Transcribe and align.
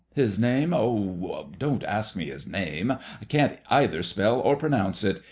His 0.15 0.39
name? 0.39 0.73
Oh, 0.73 1.51
don't 1.59 1.83
ask 1.83 2.15
me 2.15 2.31
his 2.31 2.47
name. 2.47 2.89
I 2.89 3.25
can't 3.29 3.59
either 3.69 4.01
spell 4.01 4.39
or 4.39 4.55
pronounce 4.55 5.03
it. 5.03 5.19